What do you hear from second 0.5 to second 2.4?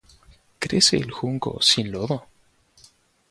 ¿Crece el junco sin lodo?